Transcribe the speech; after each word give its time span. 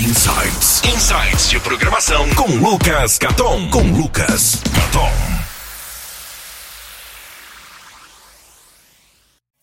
Insights. 0.00 0.80
Insights 0.82 1.50
de 1.50 1.60
programação 1.60 2.26
com 2.34 2.46
Lucas 2.56 3.18
Caton. 3.18 3.68
Com 3.68 3.82
Lucas 3.92 4.54
Caton. 4.74 5.10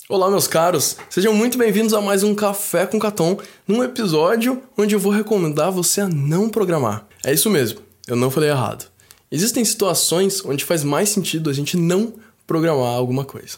Olá, 0.07 0.29
meus 0.29 0.47
caros, 0.47 0.95
sejam 1.09 1.33
muito 1.33 1.57
bem-vindos 1.57 1.91
a 1.91 2.01
mais 2.01 2.21
um 2.21 2.35
Café 2.35 2.85
com 2.85 2.99
Caton, 2.99 3.39
num 3.67 3.83
episódio 3.83 4.61
onde 4.77 4.93
eu 4.93 4.99
vou 4.99 5.11
recomendar 5.11 5.71
você 5.71 6.01
a 6.01 6.07
não 6.07 6.49
programar. 6.49 7.07
É 7.25 7.33
isso 7.33 7.49
mesmo, 7.49 7.79
eu 8.07 8.15
não 8.15 8.29
falei 8.29 8.51
errado. 8.51 8.87
Existem 9.31 9.65
situações 9.65 10.45
onde 10.45 10.63
faz 10.63 10.83
mais 10.83 11.09
sentido 11.09 11.49
a 11.49 11.53
gente 11.53 11.75
não 11.75 12.13
programar 12.45 12.93
alguma 12.93 13.25
coisa. 13.25 13.57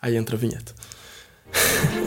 Aí 0.00 0.16
entra 0.16 0.34
a 0.34 0.38
vinheta. 0.38 0.74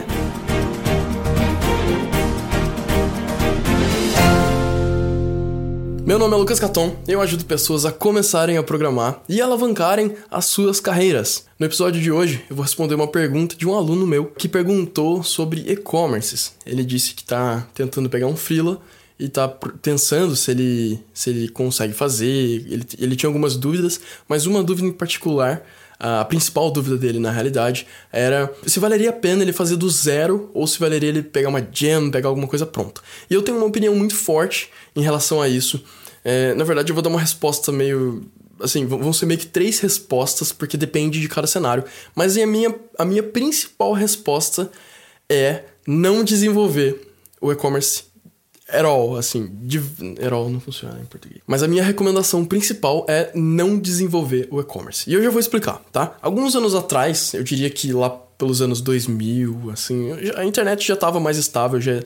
Meu 6.06 6.20
nome 6.20 6.34
é 6.34 6.36
Lucas 6.36 6.60
Caton 6.60 6.94
eu 7.08 7.20
ajudo 7.20 7.44
pessoas 7.44 7.84
a 7.84 7.90
começarem 7.90 8.56
a 8.56 8.62
programar 8.62 9.24
e 9.28 9.40
alavancarem 9.40 10.14
as 10.30 10.44
suas 10.44 10.78
carreiras. 10.78 11.46
No 11.58 11.66
episódio 11.66 12.00
de 12.00 12.12
hoje, 12.12 12.44
eu 12.48 12.54
vou 12.54 12.62
responder 12.62 12.94
uma 12.94 13.08
pergunta 13.08 13.56
de 13.56 13.66
um 13.66 13.74
aluno 13.74 14.06
meu 14.06 14.26
que 14.26 14.46
perguntou 14.46 15.24
sobre 15.24 15.68
e-commerces. 15.68 16.54
Ele 16.64 16.84
disse 16.84 17.12
que 17.12 17.22
está 17.22 17.66
tentando 17.74 18.08
pegar 18.08 18.28
um 18.28 18.36
freela 18.36 18.80
e 19.18 19.24
está 19.24 19.48
pensando 19.48 20.36
se 20.36 20.52
ele, 20.52 21.00
se 21.12 21.30
ele 21.30 21.48
consegue 21.48 21.92
fazer. 21.92 22.24
Ele, 22.24 22.86
ele 23.00 23.16
tinha 23.16 23.28
algumas 23.28 23.56
dúvidas, 23.56 24.00
mas 24.28 24.46
uma 24.46 24.62
dúvida 24.62 24.86
em 24.86 24.92
particular 24.92 25.66
a 25.98 26.24
principal 26.24 26.70
dúvida 26.70 26.96
dele, 26.96 27.18
na 27.18 27.30
realidade, 27.30 27.86
era 28.12 28.52
se 28.66 28.78
valeria 28.78 29.10
a 29.10 29.12
pena 29.12 29.42
ele 29.42 29.52
fazer 29.52 29.76
do 29.76 29.88
zero 29.88 30.50
ou 30.52 30.66
se 30.66 30.78
valeria 30.78 31.08
ele 31.08 31.22
pegar 31.22 31.48
uma 31.48 31.66
gem, 31.72 32.10
pegar 32.10 32.28
alguma 32.28 32.46
coisa 32.46 32.66
pronta. 32.66 33.00
E 33.30 33.34
eu 33.34 33.42
tenho 33.42 33.56
uma 33.56 33.66
opinião 33.66 33.94
muito 33.94 34.14
forte 34.14 34.70
em 34.94 35.00
relação 35.00 35.40
a 35.40 35.48
isso. 35.48 35.82
É, 36.24 36.54
na 36.54 36.64
verdade, 36.64 36.90
eu 36.90 36.94
vou 36.94 37.02
dar 37.02 37.10
uma 37.10 37.20
resposta 37.20 37.70
meio. 37.72 38.24
Assim, 38.60 38.86
vão 38.86 39.12
ser 39.12 39.26
meio 39.26 39.38
que 39.38 39.46
três 39.46 39.80
respostas, 39.80 40.50
porque 40.50 40.76
depende 40.76 41.20
de 41.20 41.28
cada 41.28 41.46
cenário. 41.46 41.84
Mas 42.14 42.36
a 42.38 42.46
minha, 42.46 42.74
a 42.98 43.04
minha 43.04 43.22
principal 43.22 43.92
resposta 43.92 44.70
é 45.28 45.64
não 45.86 46.24
desenvolver 46.24 47.12
o 47.40 47.52
e-commerce 47.52 48.04
at 48.68 48.84
all, 48.84 49.16
assim, 49.16 49.48
de, 49.62 49.78
at 49.78 50.32
all 50.32 50.50
não 50.50 50.60
funciona 50.60 50.98
em 51.00 51.04
português. 51.04 51.40
Mas 51.46 51.62
a 51.62 51.68
minha 51.68 51.84
recomendação 51.84 52.44
principal 52.44 53.06
é 53.08 53.30
não 53.34 53.78
desenvolver 53.78 54.48
o 54.50 54.60
e-commerce. 54.60 55.08
E 55.08 55.14
eu 55.14 55.22
já 55.22 55.30
vou 55.30 55.40
explicar, 55.40 55.80
tá? 55.92 56.16
Alguns 56.20 56.56
anos 56.56 56.74
atrás, 56.74 57.32
eu 57.34 57.44
diria 57.44 57.70
que 57.70 57.92
lá 57.92 58.10
pelos 58.10 58.60
anos 58.60 58.80
2000, 58.80 59.70
assim, 59.70 60.12
a 60.36 60.44
internet 60.44 60.86
já 60.86 60.94
estava 60.94 61.20
mais 61.20 61.36
estável, 61.38 61.80
já 61.80 62.02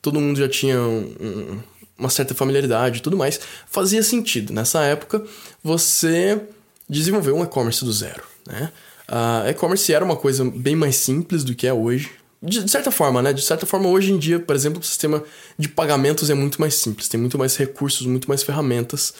todo 0.00 0.20
mundo 0.20 0.38
já 0.38 0.48
tinha 0.48 0.78
um, 0.80 1.14
um, 1.20 1.60
uma 1.98 2.10
certa 2.10 2.34
familiaridade 2.34 2.98
e 2.98 3.02
tudo 3.02 3.16
mais. 3.16 3.40
Fazia 3.66 4.02
sentido 4.02 4.52
nessa 4.52 4.82
época 4.82 5.24
você 5.62 6.40
desenvolver 6.88 7.32
um 7.32 7.42
e-commerce 7.42 7.84
do 7.84 7.92
zero, 7.92 8.22
né? 8.46 8.70
Uh, 9.08 9.48
e-commerce 9.50 9.92
era 9.92 10.04
uma 10.04 10.16
coisa 10.16 10.44
bem 10.44 10.76
mais 10.76 10.96
simples 10.96 11.42
do 11.42 11.54
que 11.54 11.66
é 11.66 11.72
hoje 11.72 12.21
de 12.42 12.68
certa 12.68 12.90
forma, 12.90 13.22
né? 13.22 13.32
De 13.32 13.42
certa 13.42 13.64
forma, 13.64 13.88
hoje 13.88 14.12
em 14.12 14.18
dia, 14.18 14.40
por 14.40 14.56
exemplo, 14.56 14.80
o 14.80 14.84
sistema 14.84 15.22
de 15.56 15.68
pagamentos 15.68 16.28
é 16.28 16.34
muito 16.34 16.60
mais 16.60 16.74
simples, 16.74 17.08
tem 17.08 17.20
muito 17.20 17.38
mais 17.38 17.56
recursos, 17.56 18.04
muito 18.06 18.28
mais 18.28 18.42
ferramentas 18.42 19.14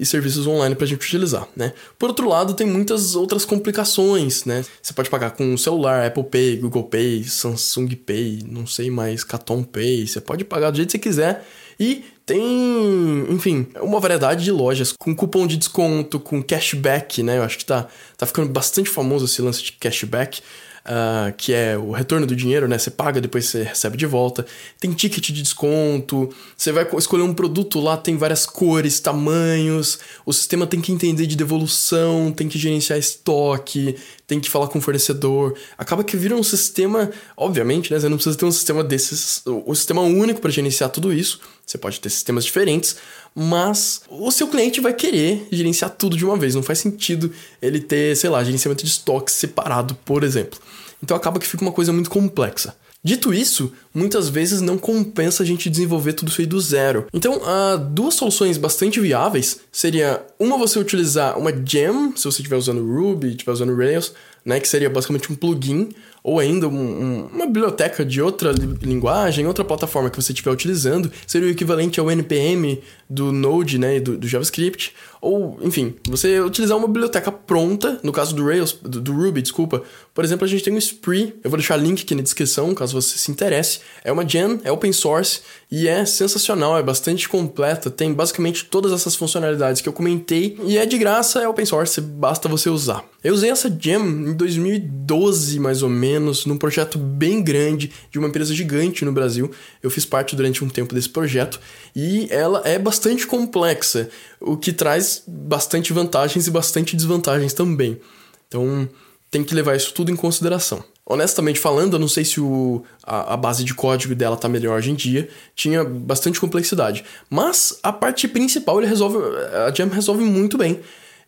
e 0.00 0.06
serviços 0.06 0.46
online 0.46 0.74
para 0.74 0.84
a 0.84 0.88
gente 0.88 1.04
utilizar, 1.04 1.46
né? 1.54 1.74
Por 1.98 2.08
outro 2.08 2.26
lado, 2.28 2.54
tem 2.54 2.66
muitas 2.66 3.14
outras 3.14 3.44
complicações, 3.44 4.44
né? 4.46 4.64
Você 4.82 4.92
pode 4.94 5.10
pagar 5.10 5.32
com 5.32 5.56
celular, 5.56 6.06
Apple 6.06 6.24
Pay, 6.24 6.56
Google 6.56 6.84
Pay, 6.84 7.24
Samsung 7.24 7.88
Pay, 7.94 8.40
não 8.48 8.66
sei 8.66 8.90
mais, 8.90 9.22
Caton 9.22 9.62
Pay, 9.62 10.06
você 10.06 10.20
pode 10.20 10.42
pagar 10.44 10.70
do 10.70 10.76
jeito 10.76 10.88
que 10.88 10.98
você 10.98 10.98
quiser 10.98 11.46
e 11.78 12.04
tem, 12.24 13.26
enfim, 13.28 13.66
uma 13.80 14.00
variedade 14.00 14.44
de 14.44 14.50
lojas 14.50 14.92
com 14.92 15.14
cupom 15.14 15.46
de 15.46 15.56
desconto, 15.56 16.18
com 16.18 16.42
cashback, 16.42 17.22
né? 17.22 17.38
Eu 17.38 17.42
acho 17.42 17.58
que 17.58 17.64
tá, 17.64 17.86
tá 18.16 18.24
ficando 18.24 18.48
bastante 18.48 18.88
famoso 18.88 19.26
esse 19.26 19.42
lance 19.42 19.62
de 19.62 19.72
cashback 19.72 20.40
uh, 20.86 21.32
que 21.36 21.52
é 21.52 21.76
o 21.76 21.90
retorno 21.90 22.26
do 22.26 22.34
dinheiro, 22.34 22.68
né? 22.68 22.78
Você 22.78 22.90
paga, 22.90 23.20
depois 23.20 23.46
você 23.46 23.62
recebe 23.62 23.96
de 23.96 24.06
volta. 24.06 24.44
Tem 24.78 24.92
ticket 24.92 25.30
de 25.30 25.42
desconto, 25.42 26.30
você 26.56 26.72
vai 26.72 26.86
escolher 26.96 27.22
um 27.22 27.34
produto 27.34 27.80
lá, 27.80 27.96
tem 27.96 28.16
várias 28.16 28.46
cores, 28.46 29.00
tamanhos, 29.00 29.98
o 30.24 30.32
sistema 30.32 30.66
tem 30.66 30.80
que 30.80 30.92
entender 30.92 31.26
de 31.26 31.36
devolução, 31.36 32.32
tem 32.32 32.48
que 32.48 32.58
gerenciar 32.58 32.98
estoque, 32.98 33.96
tem 34.26 34.40
que 34.40 34.50
falar 34.50 34.68
com 34.68 34.78
o 34.78 34.82
fornecedor. 34.82 35.56
Acaba 35.76 36.04
que 36.04 36.16
vira 36.16 36.34
um 36.34 36.42
sistema, 36.42 37.10
obviamente, 37.36 37.92
né? 37.92 38.00
Você 38.00 38.08
não 38.08 38.16
precisa 38.16 38.36
ter 38.36 38.44
um 38.44 38.52
sistema 38.52 38.82
desses, 38.82 39.42
o 39.46 39.74
sistema 39.74 40.02
único 40.02 40.40
para 40.40 40.50
gerenciar 40.50 40.90
tudo 40.90 41.12
isso. 41.12 41.40
Você 41.72 41.78
pode 41.78 42.00
ter 42.00 42.10
sistemas 42.10 42.44
diferentes, 42.44 42.96
mas 43.34 44.02
o 44.10 44.30
seu 44.30 44.46
cliente 44.46 44.78
vai 44.78 44.92
querer 44.92 45.48
gerenciar 45.50 45.90
tudo 45.90 46.18
de 46.18 46.24
uma 46.24 46.36
vez. 46.36 46.54
Não 46.54 46.62
faz 46.62 46.80
sentido 46.80 47.32
ele 47.62 47.80
ter, 47.80 48.14
sei 48.14 48.28
lá, 48.28 48.44
gerenciamento 48.44 48.84
de 48.84 48.90
estoque 48.90 49.32
separado, 49.32 49.94
por 50.04 50.22
exemplo. 50.22 50.60
Então 51.02 51.16
acaba 51.16 51.40
que 51.40 51.46
fica 51.46 51.62
uma 51.62 51.72
coisa 51.72 51.90
muito 51.90 52.10
complexa. 52.10 52.76
Dito 53.02 53.32
isso, 53.32 53.72
muitas 53.92 54.28
vezes 54.28 54.60
não 54.60 54.76
compensa 54.76 55.42
a 55.42 55.46
gente 55.46 55.70
desenvolver 55.70 56.12
tudo 56.12 56.28
isso 56.28 56.42
aí 56.42 56.46
do 56.46 56.60
zero. 56.60 57.06
Então, 57.12 57.38
uh, 57.38 57.78
duas 57.78 58.14
soluções 58.14 58.58
bastante 58.58 59.00
viáveis 59.00 59.58
seria 59.72 60.24
uma 60.38 60.56
você 60.58 60.78
utilizar 60.78 61.36
uma 61.36 61.50
gem, 61.50 62.12
se 62.14 62.24
você 62.24 62.42
estiver 62.42 62.56
usando 62.56 62.86
Ruby, 62.86 63.30
estiver 63.30 63.50
usando 63.50 63.74
Rails, 63.74 64.12
né, 64.44 64.60
que 64.60 64.68
seria 64.68 64.90
basicamente 64.90 65.32
um 65.32 65.34
plugin 65.34 65.88
ou 66.22 66.38
ainda 66.38 66.68
um, 66.68 66.72
um, 66.72 67.26
uma 67.26 67.46
biblioteca 67.46 68.04
de 68.04 68.22
outra 68.22 68.52
linguagem, 68.80 69.46
outra 69.46 69.64
plataforma 69.64 70.08
que 70.08 70.16
você 70.20 70.32
estiver 70.32 70.50
utilizando, 70.50 71.10
seria 71.26 71.48
o 71.48 71.50
equivalente 71.50 71.98
ao 71.98 72.10
NPM 72.10 72.80
do 73.12 73.30
Node, 73.30 73.78
né, 73.78 74.00
do, 74.00 74.16
do, 74.16 74.26
JavaScript, 74.26 74.94
ou, 75.20 75.58
enfim, 75.62 75.94
você 76.08 76.40
utilizar 76.40 76.78
uma 76.78 76.86
biblioteca 76.86 77.30
pronta, 77.30 78.00
no 78.02 78.10
caso 78.10 78.34
do 78.34 78.44
Rails, 78.44 78.72
do, 78.72 79.00
do, 79.00 79.12
Ruby, 79.12 79.42
desculpa. 79.42 79.82
Por 80.14 80.24
exemplo, 80.24 80.44
a 80.44 80.48
gente 80.48 80.64
tem 80.64 80.74
o 80.74 80.78
Spree, 80.78 81.34
eu 81.44 81.50
vou 81.50 81.58
deixar 81.58 81.76
link 81.76 82.02
aqui 82.02 82.14
na 82.14 82.22
descrição, 82.22 82.74
caso 82.74 83.00
você 83.00 83.18
se 83.18 83.30
interesse. 83.30 83.80
É 84.02 84.10
uma 84.10 84.26
gen, 84.26 84.60
é 84.64 84.72
open 84.72 84.92
source 84.92 85.40
e 85.70 85.86
é 85.86 86.04
sensacional, 86.06 86.78
é 86.78 86.82
bastante 86.82 87.28
completa, 87.28 87.90
tem 87.90 88.12
basicamente 88.12 88.64
todas 88.64 88.92
essas 88.92 89.14
funcionalidades 89.14 89.82
que 89.82 89.88
eu 89.88 89.92
comentei 89.92 90.58
e 90.64 90.78
é 90.78 90.86
de 90.86 90.96
graça, 90.96 91.40
é 91.40 91.48
open 91.48 91.66
source, 91.66 92.00
basta 92.00 92.48
você 92.48 92.70
usar. 92.70 93.04
Eu 93.22 93.34
usei 93.34 93.50
essa 93.50 93.70
gem 93.70 94.00
em 94.00 94.32
2012, 94.32 95.60
mais 95.60 95.82
ou 95.82 95.88
menos, 95.88 96.11
menos, 96.12 96.44
num 96.44 96.58
projeto 96.58 96.98
bem 96.98 97.42
grande 97.42 97.90
de 98.10 98.18
uma 98.18 98.28
empresa 98.28 98.54
gigante 98.54 99.04
no 99.04 99.12
Brasil. 99.12 99.50
Eu 99.82 99.90
fiz 99.90 100.04
parte 100.04 100.36
durante 100.36 100.62
um 100.62 100.68
tempo 100.68 100.94
desse 100.94 101.08
projeto 101.08 101.58
e 101.96 102.28
ela 102.30 102.62
é 102.64 102.78
bastante 102.78 103.26
complexa, 103.26 104.08
o 104.40 104.56
que 104.56 104.72
traz 104.72 105.22
bastante 105.26 105.92
vantagens 105.92 106.46
e 106.46 106.50
bastante 106.50 106.94
desvantagens 106.94 107.54
também. 107.54 108.00
Então 108.48 108.88
tem 109.30 109.42
que 109.42 109.54
levar 109.54 109.74
isso 109.74 109.94
tudo 109.94 110.10
em 110.10 110.16
consideração. 110.16 110.84
Honestamente 111.04 111.58
falando, 111.58 111.94
eu 111.94 111.98
não 111.98 112.08
sei 112.08 112.24
se 112.24 112.40
o, 112.40 112.84
a, 113.02 113.34
a, 113.34 113.36
base 113.36 113.64
de 113.64 113.74
código 113.74 114.14
dela 114.14 114.36
tá 114.36 114.48
melhor 114.48 114.78
hoje 114.78 114.90
em 114.90 114.94
dia, 114.94 115.28
tinha 115.56 115.82
bastante 115.82 116.38
complexidade. 116.38 117.04
Mas 117.28 117.78
a 117.82 117.92
parte 117.92 118.28
principal 118.28 118.78
ele 118.78 118.86
resolve, 118.86 119.18
a 119.66 119.72
Jam 119.74 119.88
resolve 119.88 120.22
muito 120.22 120.56
bem 120.58 120.80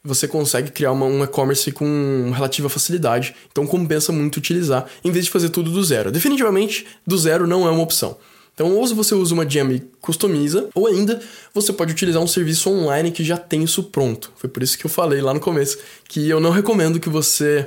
você 0.04 0.28
consegue 0.28 0.70
criar 0.70 0.92
uma, 0.92 1.06
um 1.06 1.24
e-commerce 1.24 1.72
com 1.72 2.30
relativa 2.34 2.68
facilidade, 2.68 3.34
então 3.50 3.66
compensa 3.66 4.12
muito 4.12 4.36
utilizar, 4.36 4.86
em 5.02 5.10
vez 5.10 5.24
de 5.24 5.30
fazer 5.30 5.48
tudo 5.48 5.70
do 5.70 5.82
zero. 5.82 6.12
Definitivamente, 6.12 6.86
do 7.06 7.16
zero 7.16 7.46
não 7.46 7.66
é 7.66 7.70
uma 7.70 7.82
opção. 7.82 8.16
Então, 8.54 8.72
ou 8.72 8.86
você 8.86 9.14
usa 9.14 9.34
uma 9.34 9.48
gem 9.48 9.72
e 9.72 9.80
customiza, 10.00 10.68
ou 10.74 10.86
ainda 10.86 11.20
você 11.52 11.72
pode 11.72 11.92
utilizar 11.92 12.22
um 12.22 12.26
serviço 12.26 12.70
online 12.70 13.10
que 13.10 13.24
já 13.24 13.36
tem 13.36 13.64
isso 13.64 13.82
pronto. 13.84 14.30
Foi 14.36 14.48
por 14.48 14.62
isso 14.62 14.78
que 14.78 14.86
eu 14.86 14.90
falei 14.90 15.20
lá 15.20 15.34
no 15.34 15.40
começo 15.40 15.78
que 16.08 16.28
eu 16.28 16.38
não 16.38 16.50
recomendo 16.50 17.00
que 17.00 17.08
você 17.08 17.66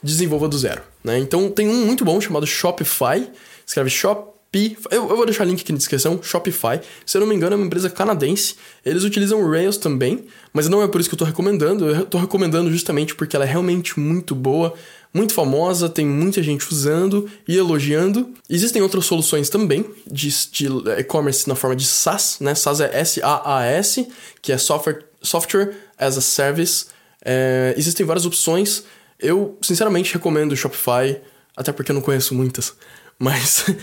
desenvolva 0.00 0.48
do 0.48 0.56
zero. 0.56 0.82
Né? 1.02 1.18
Então, 1.18 1.50
tem 1.50 1.68
um 1.68 1.84
muito 1.84 2.04
bom 2.04 2.20
chamado 2.20 2.46
Shopify, 2.46 3.28
escreve 3.66 3.90
Shop 3.90 4.30
eu, 4.52 5.08
eu, 5.08 5.16
vou 5.16 5.24
deixar 5.24 5.44
o 5.44 5.46
link 5.46 5.60
aqui 5.60 5.70
na 5.70 5.78
descrição, 5.78 6.20
Shopify. 6.20 6.80
Se 7.06 7.16
eu 7.16 7.20
não 7.20 7.28
me 7.28 7.36
engano, 7.36 7.54
é 7.54 7.56
uma 7.56 7.66
empresa 7.66 7.88
canadense. 7.88 8.56
Eles 8.84 9.04
utilizam 9.04 9.48
Rails 9.48 9.76
também, 9.76 10.24
mas 10.52 10.68
não 10.68 10.82
é 10.82 10.88
por 10.88 11.00
isso 11.00 11.08
que 11.08 11.14
eu 11.14 11.16
estou 11.16 11.26
recomendando. 11.26 11.88
Eu 11.88 12.02
estou 12.02 12.20
recomendando 12.20 12.70
justamente 12.70 13.14
porque 13.14 13.36
ela 13.36 13.44
é 13.44 13.48
realmente 13.48 13.98
muito 14.00 14.34
boa, 14.34 14.74
muito 15.14 15.34
famosa, 15.34 15.88
tem 15.88 16.04
muita 16.04 16.42
gente 16.42 16.66
usando 16.68 17.30
e 17.46 17.56
elogiando. 17.56 18.34
Existem 18.48 18.82
outras 18.82 19.06
soluções 19.06 19.48
também 19.48 19.84
de, 20.04 20.28
de 20.50 20.66
e-commerce 20.98 21.48
na 21.48 21.54
forma 21.54 21.76
de 21.76 21.86
SaaS, 21.86 22.38
né? 22.40 22.52
SaaS 22.56 22.80
é 22.80 22.90
S-A-A-S, 22.98 24.08
que 24.42 24.50
é 24.50 24.58
Software, 24.58 25.04
Software 25.22 25.76
as 25.96 26.18
a 26.18 26.20
Service. 26.20 26.86
É, 27.24 27.72
existem 27.76 28.04
várias 28.04 28.26
opções. 28.26 28.82
Eu, 29.16 29.56
sinceramente, 29.62 30.12
recomendo 30.12 30.52
o 30.52 30.56
Shopify, 30.56 31.20
até 31.56 31.70
porque 31.70 31.92
eu 31.92 31.94
não 31.94 32.02
conheço 32.02 32.34
muitas. 32.34 32.74
Mas 33.22 33.68
uh, 33.68 33.74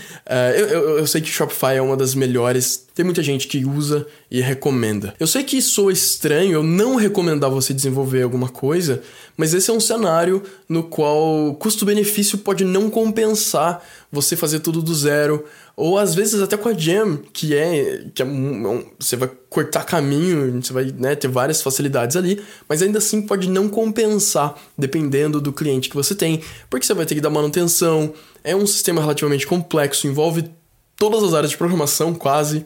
eu, 0.56 0.98
eu, 0.98 1.06
sei 1.06 1.20
que 1.20 1.28
Shopify 1.28 1.76
é 1.76 1.80
uma 1.80 1.96
das 1.96 2.12
melhores. 2.12 2.84
Tem 2.92 3.04
muita 3.04 3.22
gente 3.22 3.46
que 3.46 3.64
usa 3.64 4.04
e 4.28 4.40
recomenda. 4.40 5.14
Eu 5.20 5.28
sei 5.28 5.44
que 5.44 5.62
sou 5.62 5.92
estranho 5.92 6.54
eu 6.54 6.62
não 6.64 6.96
recomendar 6.96 7.48
você 7.48 7.72
desenvolver 7.72 8.22
alguma 8.22 8.48
coisa, 8.48 9.00
mas 9.36 9.54
esse 9.54 9.70
é 9.70 9.72
um 9.72 9.78
cenário 9.78 10.42
no 10.68 10.82
qual 10.82 11.54
custo-benefício 11.54 12.38
pode 12.38 12.64
não 12.64 12.90
compensar 12.90 13.80
você 14.10 14.34
fazer 14.34 14.58
tudo 14.58 14.82
do 14.82 14.92
zero 14.92 15.44
ou 15.78 15.96
às 15.96 16.12
vezes 16.12 16.42
até 16.42 16.56
com 16.56 16.68
a 16.68 16.74
Jam, 16.74 17.18
que 17.32 17.54
é 17.54 18.04
que 18.12 18.20
é 18.20 18.24
um, 18.24 18.84
você 18.98 19.14
vai 19.14 19.30
cortar 19.48 19.84
caminho, 19.84 20.60
você 20.60 20.72
vai 20.72 20.86
né, 20.86 21.14
ter 21.14 21.28
várias 21.28 21.62
facilidades 21.62 22.16
ali, 22.16 22.42
mas 22.68 22.82
ainda 22.82 22.98
assim 22.98 23.22
pode 23.22 23.48
não 23.48 23.68
compensar 23.68 24.56
dependendo 24.76 25.40
do 25.40 25.52
cliente 25.52 25.88
que 25.88 25.94
você 25.94 26.16
tem, 26.16 26.42
porque 26.68 26.84
você 26.84 26.94
vai 26.94 27.06
ter 27.06 27.14
que 27.14 27.20
dar 27.20 27.30
manutenção. 27.30 28.12
É 28.42 28.56
um 28.56 28.66
sistema 28.66 29.00
relativamente 29.00 29.46
complexo, 29.46 30.08
envolve 30.08 30.50
todas 30.96 31.22
as 31.22 31.32
áreas 31.32 31.52
de 31.52 31.56
programação 31.56 32.12
quase. 32.12 32.64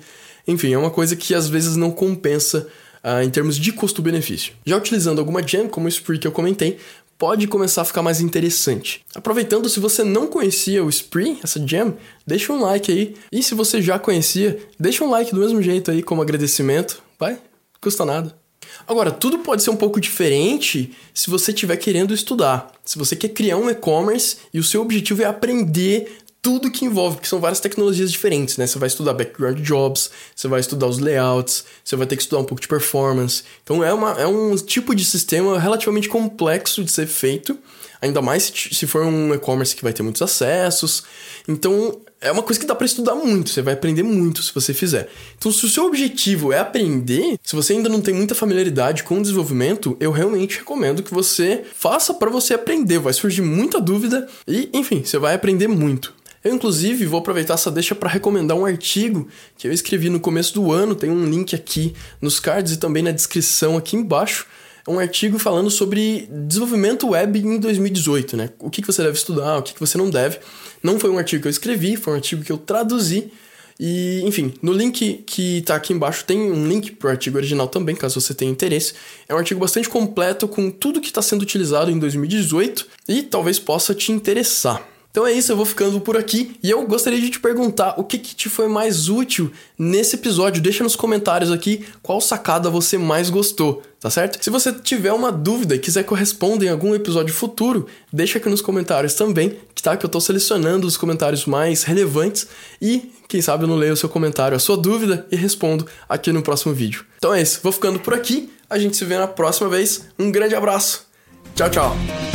Enfim, 0.49 0.73
é 0.73 0.79
uma 0.79 0.91
coisa 0.91 1.14
que 1.14 1.35
às 1.35 1.50
vezes 1.50 1.76
não 1.76 1.91
compensa 1.91 2.67
uh, 3.05 3.23
em 3.23 3.29
termos 3.29 3.59
de 3.59 3.73
custo-benefício. 3.73 4.55
Já 4.64 4.79
utilizando 4.79 5.19
alguma 5.19 5.47
jam, 5.47 5.69
como 5.69 5.85
o 5.85 5.88
Spree 5.91 6.19
que 6.19 6.26
eu 6.26 6.32
comentei, 6.32 6.79
pode 7.19 7.47
começar 7.47 7.82
a 7.82 7.85
ficar 7.85 8.03
mais 8.03 8.20
interessante. 8.20 9.05
Aproveitando, 9.14 9.69
se 9.69 9.81
você 9.81 10.03
não 10.03 10.26
conhecia 10.26 10.85
o 10.85 10.88
Spree, 10.88 11.38
essa 11.43 11.64
jam, 11.67 11.97
deixa 12.26 12.53
um 12.53 12.61
like 12.61 12.91
aí. 12.91 13.14
E 13.31 13.43
se 13.43 13.55
você 13.55 13.81
já 13.81 13.99
conhecia, 13.99 14.59
deixa 14.79 15.05
um 15.05 15.11
like 15.11 15.32
do 15.32 15.41
mesmo 15.41 15.62
jeito 15.62 15.91
aí 15.91 16.03
como 16.03 16.23
agradecimento. 16.23 17.03
Vai, 17.19 17.38
custa 17.81 18.05
nada. 18.05 18.43
Agora, 18.87 19.11
tudo 19.11 19.38
pode 19.38 19.62
ser 19.62 19.70
um 19.70 19.76
pouco 19.76 20.00
diferente 20.00 20.93
se 21.14 21.31
você 21.31 21.53
estiver 21.53 21.76
querendo 21.76 22.12
estudar. 22.14 22.73
Se 22.85 22.99
você 22.99 23.14
quer 23.14 23.29
criar 23.29 23.56
um 23.56 23.70
e-commerce 23.70 24.38
e 24.53 24.59
o 24.59 24.64
seu 24.64 24.82
objetivo 24.82 25.23
é 25.23 25.26
aprender 25.26 26.19
tudo 26.42 26.72
que 26.72 26.84
envolve, 26.84 27.16
porque 27.16 27.28
são 27.28 27.38
várias 27.38 27.60
tecnologias 27.60 28.10
diferentes, 28.10 28.56
né? 28.56 28.66
Você 28.66 28.76
vai 28.76 28.88
estudar 28.88 29.14
background 29.14 29.60
jobs, 29.60 30.10
você 30.34 30.48
vai 30.48 30.58
estudar 30.58 30.88
os 30.88 30.98
layouts, 30.98 31.64
você 31.84 31.94
vai 31.94 32.04
ter 32.04 32.16
que 32.16 32.22
estudar 32.22 32.42
um 32.42 32.44
pouco 32.44 32.60
de 32.60 32.66
performance. 32.66 33.44
Então 33.62 33.82
é, 33.82 33.94
uma, 33.94 34.10
é 34.20 34.26
um 34.26 34.56
tipo 34.56 34.92
de 34.92 35.04
sistema 35.04 35.56
relativamente 35.56 36.08
complexo 36.08 36.82
de 36.82 36.90
ser 36.90 37.06
feito, 37.06 37.56
ainda 38.02 38.20
mais 38.20 38.52
se 38.72 38.87
for 38.87 39.06
um 39.06 39.32
e-commerce 39.32 39.75
que 39.75 39.82
vai 39.82 39.93
ter 39.93 40.02
muitos 40.02 40.20
acessos. 40.20 41.04
Então 41.49 42.00
é 42.20 42.31
uma 42.31 42.43
coisa 42.43 42.60
que 42.60 42.66
dá 42.66 42.75
para 42.75 42.87
estudar 42.87 43.14
muito, 43.14 43.50
você 43.50 43.62
vai 43.62 43.75
aprender 43.75 44.02
muito 44.02 44.43
se 44.43 44.54
você 44.54 44.72
fizer. 44.72 45.08
Então, 45.37 45.50
se 45.50 45.64
o 45.66 45.69
seu 45.69 45.87
objetivo 45.87 46.52
é 46.52 46.58
aprender, 46.60 47.37
se 47.43 47.56
você 47.56 47.72
ainda 47.72 47.88
não 47.88 48.00
tem 48.00 48.14
muita 48.14 48.32
familiaridade 48.32 49.02
com 49.02 49.19
o 49.19 49.22
desenvolvimento, 49.22 49.96
eu 49.99 50.12
realmente 50.12 50.58
recomendo 50.58 51.02
que 51.02 51.12
você 51.12 51.64
faça 51.75 52.14
para 52.14 52.31
você 52.31 52.54
aprender. 52.54 53.00
Vai 53.00 53.12
surgir 53.12 53.43
muita 53.43 53.81
dúvida 53.81 54.28
e, 54.46 54.70
enfim, 54.72 55.02
você 55.04 55.19
vai 55.19 55.34
aprender 55.34 55.66
muito. 55.66 56.14
Eu, 56.44 56.54
inclusive, 56.54 57.06
vou 57.06 57.20
aproveitar 57.20 57.54
essa 57.54 57.70
deixa 57.70 57.94
para 57.94 58.08
recomendar 58.08 58.56
um 58.56 58.64
artigo 58.64 59.28
que 59.56 59.66
eu 59.66 59.72
escrevi 59.72 60.08
no 60.08 60.20
começo 60.20 60.54
do 60.54 60.72
ano, 60.72 60.94
tem 60.94 61.10
um 61.10 61.25
link 61.25 61.54
aqui 61.54 61.94
nos 62.20 62.38
cards 62.38 62.72
e 62.72 62.76
também 62.76 63.02
na 63.02 63.12
descrição 63.12 63.76
aqui 63.76 63.96
embaixo. 63.96 64.46
Um 64.87 64.99
artigo 64.99 65.38
falando 65.38 65.70
sobre 65.70 66.29
desenvolvimento 66.46 67.11
web 67.11 67.38
em 67.38 67.58
2018, 67.58 68.37
né? 68.37 68.50
O 68.58 68.69
que, 68.69 68.84
você 68.84 69.02
deve 69.02 69.17
estudar, 69.17 69.58
o 69.58 69.62
que, 69.62 69.75
que 69.75 69.81
você 69.81 69.96
não 69.96 70.11
deve. 70.11 70.38
Não 70.82 70.99
foi 70.99 71.11
um 71.11 71.19
artigo 71.19 71.43
que 71.43 71.49
eu 71.49 71.50
escrevi, 71.50 71.96
foi 71.96 72.14
um 72.14 72.17
artigo 72.17 72.43
que 72.43 72.50
eu 72.50 72.58
traduzi. 72.58 73.31
E, 73.79 74.23
enfim, 74.25 74.55
no 74.61 74.73
link 74.73 75.25
que 75.26 75.58
está 75.58 75.76
aqui 75.76 75.93
embaixo 75.93 76.25
tem 76.25 76.38
um 76.38 76.69
link 76.69 76.93
para 76.93 77.08
o 77.08 77.11
artigo 77.11 77.37
original 77.37 77.69
também, 77.69 77.96
caso 77.96 78.20
você 78.20 78.34
tenha 78.34 78.50
interesse. 78.50 78.94
É 79.29 79.34
um 79.34 79.38
artigo 79.38 79.61
bastante 79.61 79.88
completo 79.88 80.46
com 80.46 80.70
tudo 80.70 81.00
que 81.00 81.08
está 81.08 81.23
sendo 81.23 81.43
utilizado 81.43 81.90
em 81.90 81.99
2018 81.99 82.87
e 83.08 83.23
talvez 83.23 83.58
possa 83.58 83.94
te 83.94 84.12
interessar. 84.12 84.91
Então 85.12 85.26
é 85.26 85.32
isso, 85.32 85.53
eu 85.53 85.56
vou 85.56 85.67
ficando 85.67 86.00
por 86.00 86.17
aqui 86.17 86.56
e 86.62 86.70
eu 86.70 86.87
gostaria 86.87 87.20
de 87.20 87.29
te 87.29 87.38
perguntar 87.38 87.94
o 87.99 88.05
que, 88.05 88.17
que 88.17 88.35
te 88.35 88.49
foi 88.49 88.67
mais 88.67 89.11
útil 89.11 89.53
nesse 89.79 90.17
episódio. 90.17 90.62
Deixa 90.62 90.82
nos 90.82 90.97
comentários 90.97 91.53
aqui 91.53 91.85
qual 92.03 92.19
sacada 92.19 92.70
você 92.70 92.97
mais 92.97 93.29
gostou, 93.29 93.82
tá 94.00 94.09
certo? 94.09 94.43
Se 94.43 94.49
você 94.49 94.73
tiver 94.73 95.12
uma 95.12 95.31
dúvida 95.31 95.75
e 95.75 95.79
quiser 95.79 96.03
que 96.03 96.12
eu 96.12 96.17
responda 96.17 96.64
em 96.64 96.70
algum 96.70 96.94
episódio 96.94 97.35
futuro, 97.35 97.87
deixa 98.11 98.38
aqui 98.38 98.49
nos 98.49 98.62
comentários 98.62 99.12
também, 99.12 99.59
tá? 99.82 99.99
Que 99.99 100.06
eu 100.06 100.11
tô 100.11 100.19
selecionando 100.19 100.87
os 100.87 100.97
comentários 100.97 101.44
mais 101.44 101.82
relevantes 101.82 102.47
e, 102.81 103.12
quem 103.29 103.43
sabe, 103.43 103.64
eu 103.64 103.69
não 103.69 103.76
leio 103.76 103.93
o 103.93 103.97
seu 103.97 104.09
comentário, 104.09 104.56
a 104.56 104.61
sua 104.61 104.79
dúvida 104.79 105.26
e 105.31 105.37
respondo 105.37 105.87
aqui 106.09 106.32
no 106.32 106.41
próximo 106.41 106.73
vídeo. 106.73 107.05
Então 107.19 107.35
é 107.35 107.43
isso, 107.43 107.61
vou 107.62 107.73
ficando 107.73 107.99
por 108.00 108.14
aqui, 108.14 108.50
a 108.70 108.79
gente 108.79 108.97
se 108.97 109.05
vê 109.05 109.19
na 109.19 109.26
próxima 109.26 109.69
vez. 109.69 110.06
Um 110.19 110.32
grande 110.32 110.55
abraço, 110.55 111.06
tchau, 111.55 111.69
tchau! 111.69 112.31